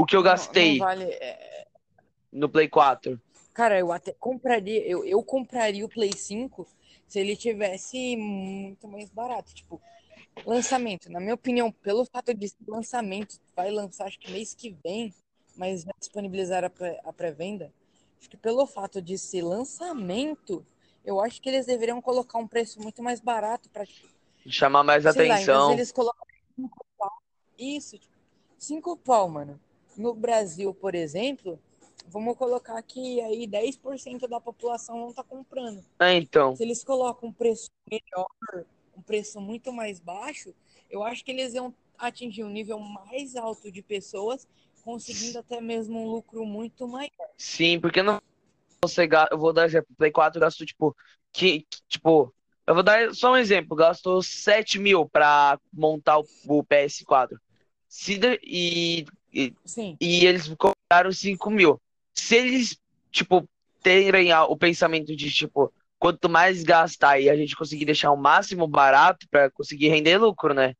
o 0.00 0.06
que 0.06 0.16
eu 0.16 0.22
não, 0.22 0.28
não 0.28 0.32
gastei 0.32 0.78
vale. 0.78 1.04
é, 1.04 1.66
no 2.32 2.48
Play 2.48 2.68
4. 2.68 3.20
Cara, 3.52 3.78
eu 3.78 3.92
até 3.92 4.12
compraria, 4.12 4.86
eu, 4.86 5.04
eu 5.04 5.22
compraria 5.22 5.84
o 5.84 5.88
Play 5.88 6.12
5 6.16 6.66
se 7.06 7.18
ele 7.18 7.36
tivesse 7.36 8.16
muito 8.16 8.86
mais 8.88 9.10
barato. 9.10 9.52
Tipo, 9.54 9.80
lançamento, 10.46 11.10
na 11.10 11.20
minha 11.20 11.34
opinião, 11.34 11.70
pelo 11.70 12.04
fato 12.04 12.32
de 12.32 12.50
lançamento, 12.66 13.38
vai 13.54 13.70
lançar 13.70 14.06
acho 14.06 14.18
que 14.18 14.30
mês 14.30 14.54
que 14.54 14.70
vem, 14.84 15.12
mas 15.56 15.84
vai 15.84 15.94
disponibilizar 15.98 16.64
a 16.64 16.70
pré- 16.70 17.00
a 17.04 17.12
pré-venda. 17.12 17.72
Acho 18.18 18.30
que 18.30 18.36
pelo 18.36 18.66
fato 18.66 19.02
de 19.02 19.18
ser 19.18 19.42
lançamento, 19.42 20.64
eu 21.04 21.20
acho 21.20 21.40
que 21.40 21.48
eles 21.48 21.66
deveriam 21.66 22.00
colocar 22.00 22.38
um 22.38 22.46
preço 22.46 22.80
muito 22.80 23.02
mais 23.02 23.20
barato 23.20 23.68
para, 23.70 23.84
Chamar 24.46 24.84
mais 24.84 25.04
sei 25.04 25.28
lá, 25.28 25.34
atenção. 25.34 25.72
eles 25.72 25.92
pau, 26.98 27.12
isso, 27.58 27.98
tipo, 27.98 28.14
cinco 28.58 28.96
pau, 28.96 29.28
mano. 29.28 29.60
No 29.96 30.14
Brasil, 30.14 30.72
por 30.74 30.94
exemplo, 30.94 31.58
vamos 32.08 32.36
colocar 32.36 32.80
que 32.82 33.20
aí 33.20 33.46
10% 33.46 34.26
da 34.28 34.40
população 34.40 34.98
não 34.98 35.12
tá 35.12 35.22
comprando. 35.22 35.84
É, 35.98 36.14
então. 36.14 36.56
Se 36.56 36.62
eles 36.62 36.82
colocam 36.82 37.28
um 37.28 37.32
preço 37.32 37.68
melhor, 37.90 38.28
um 38.96 39.02
preço 39.02 39.40
muito 39.40 39.72
mais 39.72 40.00
baixo, 40.00 40.54
eu 40.88 41.02
acho 41.02 41.24
que 41.24 41.30
eles 41.30 41.54
iam 41.54 41.74
atingir 41.98 42.44
um 42.44 42.50
nível 42.50 42.78
mais 42.78 43.36
alto 43.36 43.70
de 43.70 43.82
pessoas, 43.82 44.46
conseguindo 44.82 45.38
até 45.38 45.60
mesmo 45.60 46.00
um 46.00 46.10
lucro 46.10 46.44
muito 46.44 46.88
maior. 46.88 47.10
Sim, 47.36 47.78
porque 47.78 48.02
não 48.02 48.20
você 48.82 49.06
eu 49.30 49.38
vou 49.38 49.52
dar 49.52 49.66
exemplo, 49.66 49.94
Play 49.98 50.10
4 50.10 50.40
gastou 50.40 50.66
tipo 50.66 50.96
que 51.32 51.66
tipo, 51.86 52.34
eu 52.66 52.74
vou 52.74 52.82
dar 52.82 53.14
só 53.14 53.32
um 53.32 53.36
exemplo, 53.36 53.76
gastou 53.76 54.22
7 54.22 54.78
mil 54.78 55.06
pra 55.06 55.58
montar 55.72 56.18
o, 56.18 56.24
o 56.46 56.64
PS4. 56.64 57.36
Se 57.86 58.18
e, 58.42 59.04
e, 59.32 59.54
Sim, 59.64 59.96
e 60.00 60.24
eles 60.26 60.48
cobraram 60.48 61.12
5 61.12 61.50
mil. 61.50 61.80
Se 62.14 62.36
eles, 62.36 62.78
tipo, 63.10 63.48
terem 63.82 64.32
o 64.32 64.56
pensamento 64.56 65.14
de, 65.14 65.30
tipo, 65.30 65.72
quanto 65.98 66.28
mais 66.28 66.62
gastar 66.62 67.20
e 67.20 67.28
a 67.28 67.36
gente 67.36 67.56
conseguir 67.56 67.84
deixar 67.84 68.10
o 68.10 68.16
máximo 68.16 68.66
barato 68.66 69.26
pra 69.30 69.50
conseguir 69.50 69.88
render 69.88 70.18
lucro, 70.18 70.54
né? 70.54 70.74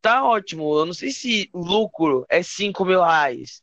Tá 0.00 0.24
ótimo. 0.24 0.78
Eu 0.78 0.86
não 0.86 0.94
sei 0.94 1.10
se 1.10 1.50
lucro 1.52 2.26
é 2.28 2.42
5 2.42 2.84
mil 2.84 3.00
reais. 3.00 3.62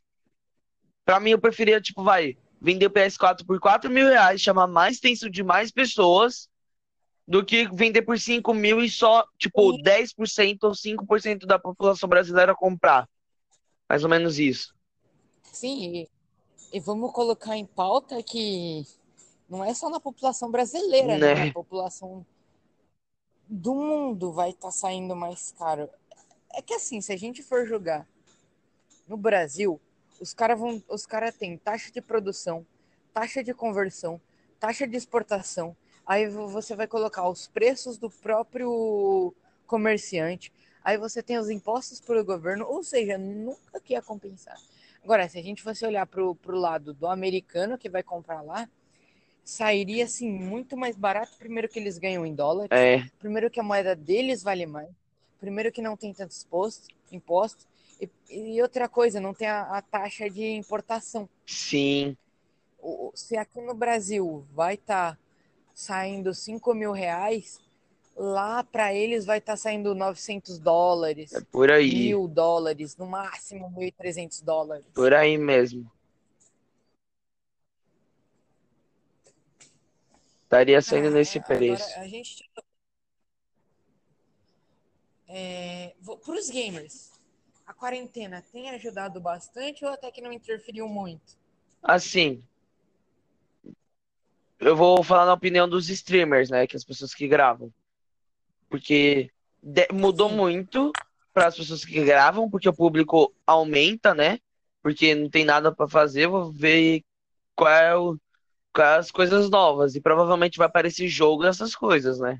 Pra 1.04 1.20
mim, 1.20 1.30
eu 1.30 1.38
preferia, 1.38 1.80
tipo, 1.80 2.02
vai, 2.02 2.36
vender 2.60 2.86
o 2.86 2.90
PS4 2.90 3.44
por 3.44 3.58
4 3.58 3.90
mil 3.90 4.06
reais, 4.06 4.40
chamar 4.40 4.66
mais 4.66 4.98
atenção 4.98 5.28
de 5.28 5.42
mais 5.42 5.72
pessoas, 5.72 6.48
do 7.26 7.44
que 7.44 7.68
vender 7.72 8.02
por 8.02 8.18
5 8.18 8.52
mil 8.52 8.80
e 8.80 8.90
só, 8.90 9.24
tipo, 9.38 9.72
Sim. 9.72 9.82
10% 9.82 10.64
ou 10.64 10.74
5% 10.74 11.46
da 11.46 11.58
população 11.58 12.08
brasileira 12.08 12.54
comprar. 12.54 13.08
Mais 13.92 14.02
ou 14.04 14.10
menos 14.10 14.38
isso. 14.40 14.74
sim. 15.52 16.08
E, 16.72 16.78
e 16.78 16.80
vamos 16.80 17.12
colocar 17.12 17.56
em 17.56 17.66
pauta 17.66 18.22
que 18.22 18.86
não 19.48 19.64
é 19.64 19.74
só 19.74 19.90
na 19.90 20.00
população 20.00 20.50
brasileira, 20.50 21.18
né? 21.18 21.34
Né? 21.34 21.34
Na 21.34 21.46
população 21.48 22.26
do 23.48 23.72
mundo 23.72 24.32
vai 24.32 24.50
estar 24.50 24.72
saindo 24.72 25.14
mais 25.14 25.52
caro. 25.52 25.88
É 26.52 26.62
que 26.62 26.74
assim, 26.74 27.00
se 27.00 27.12
a 27.12 27.16
gente 27.16 27.42
for 27.42 27.66
jogar 27.66 28.06
no 29.06 29.16
Brasil, 29.16 29.80
os 30.20 30.32
caras 30.34 30.58
vão, 30.58 30.82
os 30.88 31.06
cara 31.06 31.32
têm 31.32 31.56
taxa 31.58 31.90
de 31.90 32.00
produção, 32.00 32.66
taxa 33.12 33.42
de 33.42 33.52
conversão, 33.54 34.20
taxa 34.60 34.86
de 34.86 34.96
exportação. 34.96 35.76
Aí 36.06 36.28
vo- 36.28 36.48
você 36.48 36.74
vai 36.76 36.86
colocar 36.86 37.28
os 37.28 37.46
preços 37.46 37.98
do 37.98 38.10
próprio 38.10 39.34
comerciante. 39.66 40.52
Aí 40.84 40.98
você 40.98 41.22
tem 41.22 41.38
os 41.38 41.50
impostos 41.50 42.00
pelo 42.00 42.24
governo, 42.24 42.66
ou 42.66 42.82
seja, 42.82 43.16
nunca 43.18 43.80
que 43.80 43.94
ia 43.94 44.02
compensar. 44.02 44.58
Agora, 45.04 45.28
se 45.28 45.38
a 45.38 45.42
gente 45.42 45.62
fosse 45.62 45.84
olhar 45.84 46.06
pro, 46.06 46.34
pro 46.36 46.58
lado 46.58 46.94
do 46.94 47.06
americano 47.06 47.78
que 47.78 47.88
vai 47.88 48.02
comprar 48.02 48.42
lá, 48.42 48.68
sairia 49.44 50.04
assim 50.04 50.30
muito 50.30 50.76
mais 50.76 50.96
barato. 50.96 51.36
Primeiro 51.38 51.68
que 51.68 51.78
eles 51.78 51.98
ganham 51.98 52.26
em 52.26 52.34
dólares, 52.34 52.70
É, 52.70 53.02
primeiro 53.18 53.50
que 53.50 53.60
a 53.60 53.62
moeda 53.62 53.94
deles 53.96 54.42
vale 54.42 54.66
mais, 54.66 54.90
primeiro 55.40 55.72
que 55.72 55.82
não 55.82 55.96
tem 55.96 56.12
tantos 56.14 56.44
impostos, 56.44 56.88
impostos 57.10 57.66
e, 58.00 58.10
e 58.56 58.62
outra 58.62 58.88
coisa, 58.88 59.20
não 59.20 59.34
tem 59.34 59.48
a, 59.48 59.62
a 59.62 59.82
taxa 59.82 60.28
de 60.30 60.44
importação. 60.52 61.28
sim. 61.46 62.16
O- 62.78 63.08
o- 63.08 63.12
se 63.14 63.36
aqui 63.36 63.60
no 63.60 63.74
Brasil 63.74 64.44
vai 64.52 64.74
estar 64.74 65.18
saindo 65.74 66.34
5 66.34 66.74
mil 66.74 66.92
reais, 66.92 67.60
lá 68.16 68.62
para 68.62 68.94
eles 68.94 69.24
vai 69.24 69.38
estar 69.38 69.56
saindo 69.56 69.94
900 69.94 70.58
É 70.58 70.60
dólares, 70.60 71.32
por 71.50 71.70
aí. 71.70 71.92
mil 71.94 72.28
dólares, 72.28 72.96
no 72.96 73.06
máximo 73.06 73.70
1.300 73.70 74.40
dólares. 74.42 74.84
Por 74.94 75.12
aí 75.14 75.36
mesmo. 75.38 75.90
Estaria 80.44 80.82
saindo 80.82 81.04
Cara, 81.04 81.14
nesse 81.14 81.40
preço. 81.40 81.98
a 81.98 82.06
gente. 82.06 82.44
É, 85.26 85.94
para 86.04 86.34
os 86.34 86.50
gamers, 86.50 87.10
a 87.66 87.72
quarentena 87.72 88.44
tem 88.52 88.68
ajudado 88.68 89.18
bastante 89.18 89.82
ou 89.82 89.90
até 89.90 90.10
que 90.10 90.20
não 90.20 90.30
interferiu 90.30 90.86
muito? 90.86 91.38
Assim, 91.82 92.44
eu 94.60 94.76
vou 94.76 95.02
falar 95.02 95.24
na 95.24 95.32
opinião 95.32 95.66
dos 95.66 95.88
streamers, 95.88 96.50
né? 96.50 96.66
Que 96.66 96.76
as 96.76 96.84
pessoas 96.84 97.14
que 97.14 97.26
gravam. 97.26 97.72
Porque 98.72 99.30
mudou 99.92 100.30
Sim. 100.30 100.36
muito 100.36 100.92
para 101.30 101.48
as 101.48 101.56
pessoas 101.58 101.84
que 101.84 102.02
gravam, 102.02 102.48
porque 102.48 102.66
o 102.66 102.74
público 102.74 103.30
aumenta, 103.46 104.14
né? 104.14 104.38
Porque 104.82 105.14
não 105.14 105.28
tem 105.28 105.44
nada 105.44 105.70
para 105.70 105.86
fazer, 105.86 106.26
vou 106.26 106.50
ver 106.50 107.02
qual 107.54 107.70
é 107.70 107.94
o, 107.94 108.16
quais 108.72 109.00
as 109.00 109.10
coisas 109.10 109.50
novas. 109.50 109.94
E 109.94 110.00
provavelmente 110.00 110.56
vai 110.56 110.66
aparecer 110.66 111.06
jogo 111.06 111.44
essas 111.44 111.76
coisas, 111.76 112.18
né? 112.18 112.38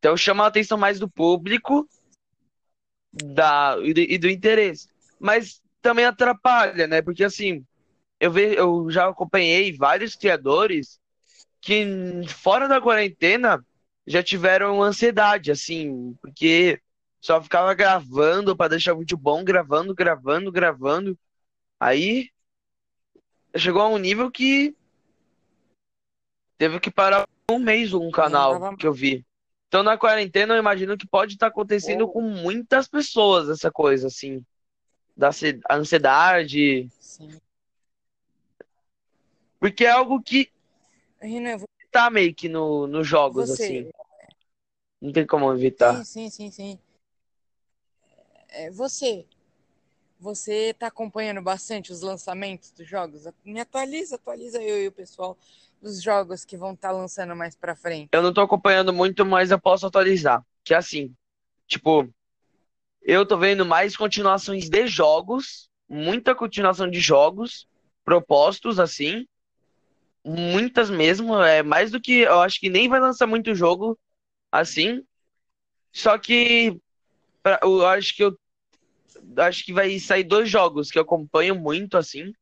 Então 0.00 0.16
chama 0.16 0.42
a 0.42 0.48
atenção 0.48 0.76
mais 0.76 0.98
do 0.98 1.08
público 1.08 1.88
da, 3.12 3.76
e 3.80 3.94
do, 3.94 4.00
e 4.00 4.18
do 4.18 4.28
interesse. 4.28 4.88
Mas 5.20 5.62
também 5.80 6.04
atrapalha, 6.04 6.88
né? 6.88 7.00
Porque 7.00 7.22
assim, 7.22 7.64
eu, 8.18 8.32
ve, 8.32 8.56
eu 8.56 8.90
já 8.90 9.08
acompanhei 9.08 9.72
vários 9.72 10.16
criadores 10.16 10.98
que 11.60 11.86
fora 12.26 12.66
da 12.66 12.80
quarentena 12.80 13.64
já 14.06 14.22
tiveram 14.22 14.82
ansiedade, 14.82 15.50
assim, 15.50 16.14
porque 16.20 16.80
só 17.20 17.42
ficava 17.42 17.72
gravando 17.74 18.54
para 18.56 18.68
deixar 18.70 18.94
o 18.94 18.98
vídeo 18.98 19.16
bom, 19.16 19.42
gravando, 19.42 19.94
gravando, 19.94 20.52
gravando. 20.52 21.18
Aí 21.80 22.30
chegou 23.56 23.80
a 23.82 23.88
um 23.88 23.98
nível 23.98 24.30
que 24.30 24.76
teve 26.58 26.78
que 26.80 26.90
parar 26.90 27.26
um 27.50 27.58
mês 27.58 27.92
um 27.92 28.10
canal 28.10 28.60
tava 28.60 28.76
que 28.76 28.86
eu 28.86 28.92
vi. 28.92 29.24
Então 29.68 29.82
na 29.82 29.98
quarentena 29.98 30.54
eu 30.54 30.58
imagino 30.58 30.96
que 30.96 31.06
pode 31.06 31.34
estar 31.34 31.48
acontecendo 31.48 32.02
ou 32.02 32.12
com 32.12 32.20
muitas 32.22 32.86
pessoas 32.86 33.48
essa 33.48 33.70
coisa, 33.70 34.06
assim, 34.06 34.44
da 35.16 35.28
ansi- 35.28 35.60
ansiedade, 35.70 36.88
sim. 37.00 37.40
porque 39.58 39.84
é 39.84 39.90
algo 39.90 40.22
que 40.22 40.50
Renan, 41.20 41.56
vo- 41.56 41.66
tá 41.94 42.10
meio 42.10 42.34
que 42.34 42.48
no, 42.48 42.88
nos 42.88 43.06
jogos, 43.06 43.48
assim. 43.48 43.84
você. 43.84 43.92
Não 45.00 45.12
tem 45.12 45.24
como 45.24 45.52
evitar. 45.52 46.04
Sim, 46.04 46.28
sim, 46.28 46.30
sim, 46.30 46.50
sim. 46.50 46.78
É, 48.48 48.70
você. 48.72 49.24
Você 50.18 50.74
tá 50.74 50.88
acompanhando 50.88 51.42
bastante 51.42 51.92
os 51.92 52.00
lançamentos 52.00 52.70
dos 52.72 52.88
jogos? 52.88 53.24
Me 53.44 53.60
atualiza, 53.60 54.16
atualiza 54.16 54.60
eu 54.60 54.82
e 54.82 54.88
o 54.88 54.92
pessoal 54.92 55.36
dos 55.80 56.02
jogos 56.02 56.44
que 56.44 56.56
vão 56.56 56.72
estar 56.72 56.90
lançando 56.90 57.36
mais 57.36 57.54
pra 57.54 57.76
frente. 57.76 58.08
Eu 58.10 58.22
não 58.22 58.32
tô 58.32 58.40
acompanhando 58.40 58.92
muito, 58.92 59.24
mas 59.24 59.50
eu 59.50 59.60
posso 59.60 59.86
atualizar. 59.86 60.42
Que 60.64 60.72
é 60.72 60.78
assim, 60.78 61.14
tipo, 61.66 62.08
eu 63.02 63.26
tô 63.26 63.36
vendo 63.36 63.66
mais 63.66 63.96
continuações 63.96 64.68
de 64.68 64.86
jogos, 64.86 65.68
muita 65.88 66.34
continuação 66.34 66.88
de 66.88 67.00
jogos 67.00 67.68
propostos, 68.02 68.80
assim, 68.80 69.26
muitas 70.24 70.90
mesmo, 70.90 71.36
é 71.42 71.62
mais 71.62 71.90
do 71.90 72.00
que 72.00 72.20
eu 72.20 72.40
acho 72.40 72.60
que 72.60 72.70
nem 72.70 72.88
vai 72.88 73.00
lançar 73.00 73.26
muito 73.26 73.54
jogo 73.54 73.98
assim. 74.52 75.04
Só 75.92 76.18
que 76.18 76.78
pra- 77.42 77.60
eu 77.62 77.86
acho 77.86 78.16
que 78.16 78.24
eu 78.24 78.38
acho 79.38 79.64
que 79.64 79.72
vai 79.72 79.98
sair 79.98 80.24
dois 80.24 80.48
jogos 80.48 80.90
que 80.90 80.98
eu 80.98 81.02
acompanho 81.02 81.54
muito 81.54 81.96
assim, 81.96 82.32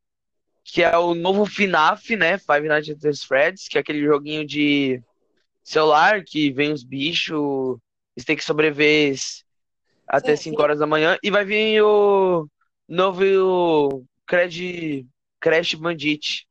que 0.64 0.82
é 0.82 0.96
o 0.98 1.14
novo 1.14 1.46
FNAF, 1.46 2.16
né? 2.16 2.38
Five 2.38 2.68
Nights 2.68 3.04
at 3.04 3.16
Freddy's, 3.26 3.68
que 3.68 3.78
é 3.78 3.80
aquele 3.82 4.04
joguinho 4.04 4.46
de 4.46 5.02
celular 5.64 6.24
que 6.24 6.52
vem 6.52 6.72
os 6.72 6.84
bichos, 6.84 7.78
eles 8.16 8.26
têm 8.26 8.36
que 8.36 8.44
sobreviver 8.44 9.16
até 10.06 10.36
Sim, 10.36 10.36
5 10.36 10.62
sim. 10.62 10.62
horas 10.62 10.78
da 10.78 10.86
manhã 10.86 11.18
e 11.22 11.30
vai 11.30 11.44
vir 11.44 11.82
o 11.82 12.48
novo 12.88 14.04
Crash 14.26 15.04
Crash 15.40 15.74
Bandit. 15.74 16.46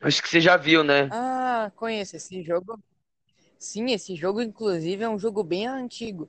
Acho 0.00 0.22
que 0.22 0.28
você 0.28 0.40
já 0.40 0.56
viu, 0.56 0.84
né? 0.84 1.08
Ah, 1.10 1.70
conheço 1.76 2.16
esse 2.16 2.42
jogo. 2.42 2.78
Sim, 3.58 3.90
esse 3.92 4.14
jogo, 4.14 4.40
inclusive, 4.40 5.02
é 5.02 5.08
um 5.08 5.18
jogo 5.18 5.42
bem 5.42 5.66
antigo. 5.66 6.28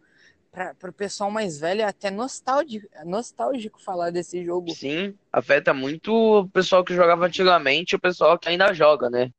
Para 0.51 0.89
o 0.89 0.93
pessoal 0.93 1.29
mais 1.29 1.59
velho, 1.59 1.81
é 1.81 1.83
até 1.83 2.09
nostálgico, 2.09 2.87
é 2.93 3.05
nostálgico 3.05 3.79
falar 3.79 4.09
desse 4.09 4.43
jogo. 4.43 4.73
Sim, 4.73 5.15
afeta 5.31 5.73
muito 5.73 6.11
o 6.11 6.49
pessoal 6.49 6.83
que 6.83 6.95
jogava 6.95 7.25
antigamente 7.27 7.93
e 7.93 7.95
o 7.95 7.99
pessoal 7.99 8.39
que 8.39 8.49
ainda 8.49 8.73
joga, 8.73 9.09
né? 9.09 9.29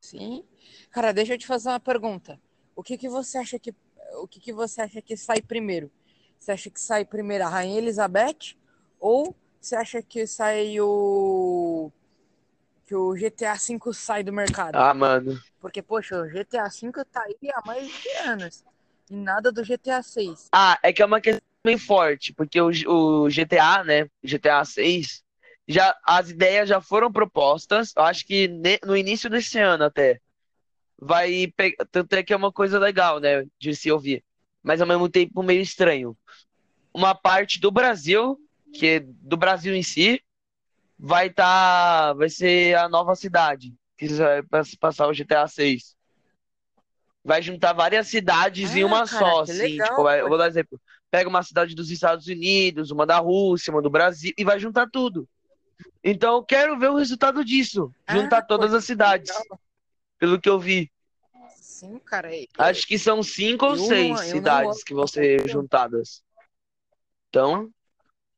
Sim. 0.00 0.44
Cara, 0.90 1.12
deixa 1.12 1.34
eu 1.34 1.38
te 1.38 1.46
fazer 1.46 1.70
uma 1.70 1.80
pergunta. 1.80 2.40
O 2.76 2.82
que 2.82 2.96
que 2.96 3.08
você 3.08 3.38
acha 3.38 3.58
que 3.58 3.74
o 4.16 4.28
que 4.28 4.38
que 4.38 4.52
você 4.52 4.82
acha 4.82 5.02
que 5.02 5.16
sai 5.16 5.42
primeiro? 5.42 5.90
Você 6.38 6.52
acha 6.52 6.70
que 6.70 6.80
sai 6.80 7.04
primeiro 7.04 7.44
a 7.44 7.48
Rainha 7.48 7.78
Elizabeth 7.78 8.54
ou 9.00 9.34
você 9.60 9.74
acha 9.74 10.02
que 10.02 10.26
sai 10.26 10.78
o 10.78 11.73
que 12.94 12.96
o 12.96 13.16
GTA 13.16 13.54
V 13.54 13.92
sai 13.92 14.22
do 14.22 14.32
mercado? 14.32 14.76
Ah, 14.76 14.94
mano. 14.94 15.36
Porque, 15.60 15.82
poxa, 15.82 16.16
o 16.20 16.28
GTA 16.28 16.68
V 16.68 17.04
tá 17.10 17.24
aí 17.24 17.50
há 17.52 17.66
mais 17.66 17.88
de 17.88 18.08
anos. 18.28 18.64
E 19.10 19.16
nada 19.16 19.50
do 19.50 19.64
GTA 19.64 20.00
6. 20.00 20.48
Ah, 20.52 20.78
é 20.80 20.92
que 20.92 21.02
é 21.02 21.04
uma 21.04 21.20
questão 21.20 21.42
bem 21.64 21.76
forte, 21.76 22.32
porque 22.32 22.60
o, 22.60 22.68
o 22.68 23.28
GTA, 23.28 23.82
né? 23.82 24.08
GTA 24.22 24.64
6, 24.64 25.24
já, 25.66 25.96
as 26.06 26.30
ideias 26.30 26.68
já 26.68 26.80
foram 26.80 27.10
propostas. 27.10 27.92
Eu 27.96 28.04
acho 28.04 28.24
que 28.24 28.46
ne- 28.46 28.78
no 28.84 28.96
início 28.96 29.28
desse 29.28 29.58
ano 29.58 29.84
até. 29.84 30.20
Vai 30.96 31.52
pegar. 31.56 31.84
Tanto 31.90 32.12
é 32.14 32.22
que 32.22 32.32
é 32.32 32.36
uma 32.36 32.52
coisa 32.52 32.78
legal, 32.78 33.18
né? 33.18 33.44
De 33.58 33.74
se 33.74 33.90
ouvir. 33.90 34.22
Mas 34.62 34.80
ao 34.80 34.86
mesmo 34.86 35.08
tempo 35.08 35.42
meio 35.42 35.60
estranho. 35.60 36.16
Uma 36.94 37.12
parte 37.12 37.58
do 37.60 37.72
Brasil, 37.72 38.38
que 38.72 38.86
é 38.86 39.00
do 39.00 39.36
Brasil 39.36 39.74
em 39.74 39.82
si, 39.82 40.22
vai 40.98 41.30
tá. 41.30 42.12
Vai 42.14 42.28
ser 42.28 42.76
a 42.76 42.88
nova 42.88 43.14
cidade. 43.14 43.74
Que 43.96 44.08
vai 44.08 44.42
pass- 44.42 44.74
passar 44.74 45.06
o 45.08 45.12
GTA 45.12 45.46
6. 45.46 45.94
Vai 47.24 47.40
juntar 47.40 47.72
várias 47.72 48.08
cidades 48.08 48.76
em 48.76 48.82
Ah, 48.82 48.86
uma 48.86 49.06
cara, 49.06 49.18
só, 49.18 49.40
assim. 49.40 49.52
legal. 49.54 49.88
Tipo, 49.88 50.02
vai- 50.02 50.20
eu 50.20 50.28
vou 50.28 50.36
dar 50.36 50.44
um 50.44 50.48
exemplo. 50.48 50.80
Pega 51.10 51.28
uma 51.28 51.42
cidade 51.42 51.74
dos 51.74 51.90
Estados 51.90 52.26
Unidos, 52.26 52.90
uma 52.90 53.06
da 53.06 53.18
Rússia, 53.18 53.70
uma 53.72 53.80
do 53.80 53.88
Brasil, 53.88 54.32
e 54.36 54.44
vai 54.44 54.58
juntar 54.58 54.88
tudo. 54.90 55.26
Então, 56.02 56.34
eu 56.34 56.42
quero 56.44 56.78
ver 56.78 56.90
o 56.90 56.96
resultado 56.96 57.44
disso. 57.44 57.94
Juntar 58.08 58.38
Ah, 58.38 58.42
todas 58.42 58.74
as 58.74 58.84
cidades, 58.84 59.30
legal. 59.30 59.60
pelo 60.18 60.40
que 60.40 60.48
eu 60.48 60.58
vi. 60.58 60.90
Sim, 61.56 61.98
cara. 61.98 62.34
eu- 62.34 62.46
Acho 62.58 62.86
que 62.86 62.98
são 62.98 63.22
cinco 63.22 63.66
ou 63.66 63.72
eu 63.72 63.78
seis 63.78 64.10
não 64.10 64.16
cidades 64.18 64.84
que 64.84 64.92
vão 64.94 65.06
ser 65.06 65.48
juntadas. 65.48 66.22
Então, 67.28 67.70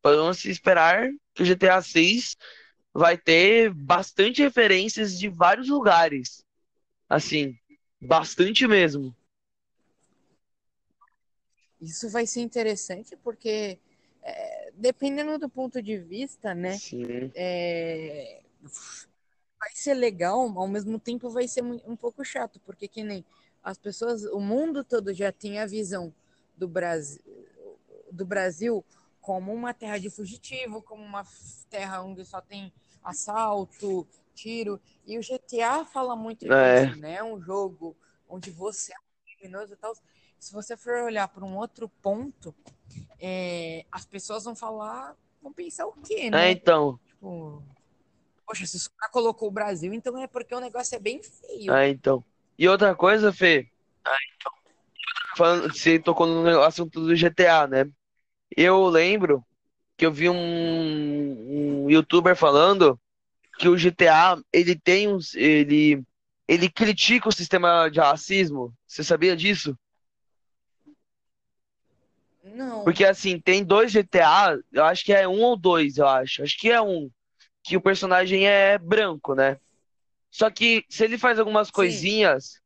podemos 0.01 0.45
esperar 0.45 1.09
que 1.37 1.43
o 1.43 1.47
GTA 1.47 1.83
6 1.83 2.35
vai 2.93 3.19
ter 3.19 3.73
bastante 3.73 4.43
referências 4.43 5.19
de 5.19 5.29
vários 5.29 5.69
lugares. 5.69 6.43
Assim, 7.09 7.55
bastante 8.01 8.67
mesmo. 8.67 9.15
Isso 11.79 12.09
vai 12.09 12.27
ser 12.27 12.41
interessante 12.41 13.15
porque, 13.23 13.79
é, 14.23 14.73
dependendo 14.75 15.39
do 15.39 15.49
ponto 15.49 15.83
de 15.83 15.99
vista, 15.99 16.55
né, 16.55 16.79
é, 17.35 18.43
vai 19.61 19.71
ser 19.75 19.93
legal, 19.93 20.59
ao 20.59 20.67
mesmo 20.67 20.99
tempo 20.99 21.29
vai 21.29 21.47
ser 21.47 21.63
um 21.63 21.95
pouco 21.95 22.25
chato, 22.25 22.59
porque 22.61 22.89
que 22.89 23.05
nem 23.05 23.23
as 23.63 23.77
pessoas, 23.77 24.25
o 24.25 24.41
mundo 24.41 24.83
todo 24.83 25.13
já 25.13 25.31
tem 25.31 25.59
a 25.59 25.67
visão 25.67 26.15
do 26.57 26.67
Brasil, 26.67 27.23
do 28.11 28.25
Brasil 28.25 28.83
como 29.27 29.53
uma 29.53 29.75
terra 29.75 29.99
de 29.99 30.09
fugitivo, 30.09 30.81
como 30.81 31.03
uma 31.03 31.25
terra 31.69 32.01
onde 32.01 32.25
só 32.25 32.41
tem 32.41 32.73
assalto, 33.03 34.07
tiro, 34.37 34.81
e 35.05 35.19
o 35.19 35.21
GTA 35.21 35.85
fala 35.85 36.15
muito 36.15 36.47
É. 36.47 36.87
disso, 36.87 37.01
né? 37.01 37.15
É 37.15 37.25
um 37.25 37.41
jogo 37.41 37.97
onde 38.29 38.53
você 38.53 38.93
é 38.93 38.97
um 38.97 39.37
criminoso 39.37 39.73
e 39.73 39.77
tal. 39.77 39.93
Se 40.39 40.53
você 40.53 40.77
for 40.77 41.03
olhar 41.03 41.27
para 41.27 41.45
um 41.45 41.57
outro 41.57 41.89
ponto, 42.01 42.55
é, 43.19 43.85
as 43.91 44.05
pessoas 44.05 44.45
vão 44.45 44.55
falar, 44.55 45.17
vão 45.43 45.53
pensar 45.53 45.89
o 45.89 45.93
quê, 45.95 46.27
É, 46.27 46.31
né? 46.31 46.53
então. 46.53 46.97
Tipo, 47.09 47.65
poxa, 48.47 48.65
se 48.65 48.87
o 48.87 48.91
cara 48.93 49.11
colocou 49.11 49.49
o 49.49 49.53
Brasil, 49.53 49.93
então 49.93 50.17
é 50.23 50.29
porque 50.29 50.55
o 50.55 50.61
negócio 50.61 50.95
é 50.95 51.01
bem 51.01 51.21
feio. 51.21 51.75
É, 51.75 51.89
então. 51.89 52.25
E 52.57 52.69
outra 52.69 52.95
coisa, 52.95 53.33
Fê, 53.33 53.69
falando, 55.37 55.73
você 55.73 55.99
tocou 55.99 56.29
no 56.29 56.63
assunto 56.63 57.01
do 57.01 57.17
GTA, 57.17 57.67
né? 57.67 57.91
Eu 58.55 58.87
lembro 58.87 59.45
que 59.97 60.05
eu 60.05 60.13
vi 60.13 60.29
um, 60.29 61.85
um 61.85 61.91
youtuber 61.91 62.37
falando 62.37 63.01
que 63.59 63.69
o 63.69 63.77
GTA, 63.77 64.39
ele 64.53 64.79
tem 64.79 65.09
uns, 65.09 65.35
ele, 65.35 66.03
ele 66.47 66.69
critica 66.69 67.29
o 67.29 67.33
sistema 67.33 67.89
de 67.89 67.99
racismo. 67.99 68.75
Você 68.87 69.03
sabia 69.03 69.35
disso? 69.35 69.77
Não. 72.45 72.85
Porque 72.85 73.05
assim, 73.05 73.41
tem 73.41 73.65
dois 73.65 73.93
GTA, 73.93 74.59
eu 74.73 74.85
acho 74.85 75.05
que 75.05 75.13
é 75.13 75.27
um 75.27 75.41
ou 75.41 75.57
dois, 75.57 75.97
eu 75.97 76.07
acho. 76.07 76.43
Acho 76.43 76.59
que 76.59 76.71
é 76.71 76.81
um, 76.81 77.11
que 77.63 77.77
o 77.77 77.81
personagem 77.81 78.47
é 78.47 78.79
branco, 78.79 79.35
né? 79.35 79.59
Só 80.31 80.51
que 80.51 80.85
se 80.89 81.03
ele 81.05 81.19
faz 81.19 81.39
algumas 81.39 81.69
Sim. 81.69 81.73
coisinhas, 81.73 82.61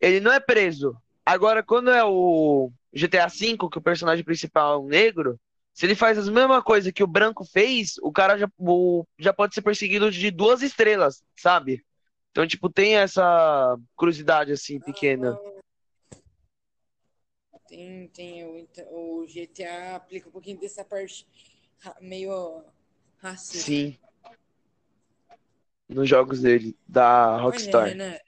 ele 0.00 0.20
não 0.20 0.32
é 0.32 0.40
preso. 0.40 0.96
Agora, 1.24 1.62
quando 1.62 1.90
é 1.90 2.02
o 2.02 2.72
GTA 2.92 3.26
V, 3.28 3.56
que 3.70 3.78
o 3.78 3.82
personagem 3.82 4.24
principal 4.24 4.74
é 4.74 4.78
um 4.78 4.86
negro, 4.86 5.38
se 5.72 5.86
ele 5.86 5.94
faz 5.94 6.18
as 6.18 6.28
mesmas 6.28 6.62
coisas 6.64 6.92
que 6.92 7.02
o 7.02 7.06
branco 7.06 7.44
fez, 7.44 7.94
o 8.02 8.10
cara 8.10 8.36
já, 8.36 8.50
o- 8.58 9.04
já 9.18 9.32
pode 9.32 9.54
ser 9.54 9.62
perseguido 9.62 10.10
de 10.10 10.30
duas 10.30 10.62
estrelas, 10.62 11.22
sabe? 11.36 11.84
Então, 12.30 12.46
tipo, 12.46 12.68
tem 12.70 12.96
essa 12.96 13.76
curiosidade 13.94 14.52
assim 14.52 14.80
pequena. 14.80 15.38
Tem, 17.68 18.08
tem 18.08 18.44
o, 18.44 18.66
o 18.90 19.26
GTA 19.26 19.96
aplica 19.96 20.28
um 20.28 20.32
pouquinho 20.32 20.58
dessa 20.58 20.84
parte 20.84 21.26
meio 22.00 22.64
racista. 23.18 23.66
Sim. 23.66 23.98
Nos 25.88 26.08
jogos 26.08 26.40
dele, 26.40 26.76
da 26.86 27.32
Olha, 27.32 27.42
Rockstar. 27.42 27.88
Renan, 27.88 28.04
é, 28.12 28.22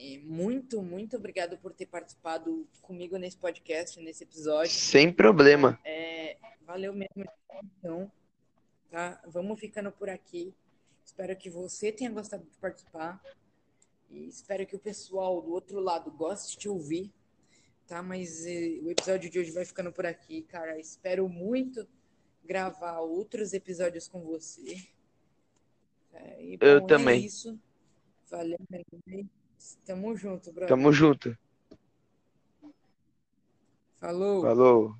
é, 0.00 0.18
muito, 0.20 0.80
muito 0.80 1.18
obrigado 1.18 1.58
por 1.58 1.74
ter 1.74 1.84
participado 1.84 2.66
comigo 2.80 3.18
nesse 3.18 3.36
podcast, 3.36 4.00
nesse 4.00 4.24
episódio. 4.24 4.72
Sem 4.72 5.12
problema. 5.12 5.78
É, 5.84 6.38
valeu 6.62 6.94
mesmo, 6.94 7.30
então, 7.76 8.10
tá? 8.88 9.20
Vamos 9.26 9.60
ficando 9.60 9.92
por 9.92 10.08
aqui. 10.08 10.54
Espero 11.04 11.36
que 11.36 11.50
você 11.50 11.92
tenha 11.92 12.10
gostado 12.10 12.44
de 12.44 12.56
participar. 12.56 13.22
E 14.08 14.26
espero 14.26 14.66
que 14.66 14.74
o 14.74 14.78
pessoal 14.78 15.42
do 15.42 15.52
outro 15.52 15.78
lado 15.80 16.10
goste 16.10 16.58
de 16.58 16.66
ouvir, 16.66 17.12
tá? 17.86 18.02
Mas 18.02 18.46
eh, 18.46 18.80
o 18.82 18.90
episódio 18.90 19.28
de 19.28 19.38
hoje 19.38 19.50
vai 19.50 19.66
ficando 19.66 19.92
por 19.92 20.06
aqui, 20.06 20.42
cara. 20.42 20.80
Espero 20.80 21.28
muito 21.28 21.86
gravar 22.42 23.00
outros 23.00 23.52
episódios 23.52 24.08
com 24.08 24.22
você. 24.22 24.82
É, 26.14 26.42
e, 26.42 26.58
Eu 26.58 26.80
bom, 26.80 26.86
também. 26.86 27.22
É 27.22 27.26
isso. 27.26 27.60
Valeu, 28.30 28.58
Renan. 28.70 29.28
Tamo 29.84 30.16
junto, 30.16 30.52
brother. 30.52 30.68
Tamo 30.68 30.92
junto. 30.92 31.36
Falou. 33.96 34.42
Falou. 34.42 34.94